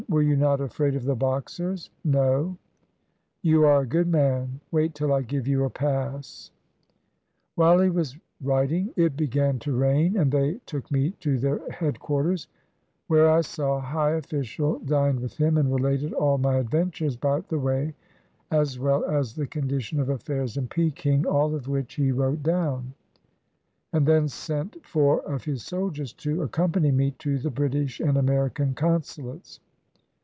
"Were 0.09 0.23
you 0.23 0.35
not 0.35 0.59
afraid 0.59 0.95
of 0.95 1.05
the 1.05 1.15
Boxers?" 1.15 1.89
"No." 2.03 2.57
"You 3.43 3.63
are 3.65 3.81
a 3.83 3.87
good 3.87 4.07
man; 4.09 4.59
wait 4.69 4.93
till 4.93 5.13
I 5.13 5.21
give 5.21 5.47
you 5.47 5.63
a 5.63 5.69
pass." 5.69 6.51
While 7.55 7.79
he 7.79 7.89
was 7.89 8.17
writing, 8.41 8.91
it 8.97 9.15
began 9.15 9.57
to 9.59 9.77
rain, 9.77 10.17
and 10.17 10.29
they 10.29 10.55
took 10.65 10.91
me 10.91 11.11
to 11.21 11.37
their 11.37 11.61
headquarters, 11.71 12.49
where 13.07 13.29
I 13.29 13.39
saw 13.39 13.77
a 13.77 13.81
high 13.81 14.13
official, 14.15 14.79
dined 14.79 15.21
with 15.21 15.37
him, 15.37 15.57
and 15.57 15.71
related 15.73 16.11
all 16.11 16.37
my 16.37 16.55
adventures 16.57 17.15
by 17.15 17.39
the 17.47 17.59
way 17.59 17.93
as 18.49 18.77
well 18.79 19.05
as 19.05 19.33
the 19.35 19.47
condition 19.47 19.97
of 20.01 20.09
affairs 20.09 20.57
in 20.57 20.67
Peking; 20.67 21.25
all 21.25 21.55
of 21.55 21.69
which, 21.69 21.93
he 21.93 22.11
wrote 22.11 22.43
down, 22.43 22.93
and 23.93 24.05
then 24.05 24.27
sent 24.27 24.83
four 24.85 25.21
of 25.21 25.45
his 25.45 25.63
soldiers 25.63 26.11
to 26.13 26.37
accom 26.47 26.71
pany 26.71 26.93
me 26.93 27.11
to 27.19 27.37
the 27.39 27.51
British 27.51 28.01
and 28.01 28.17
American 28.17 28.73
Consulates. 28.73 29.61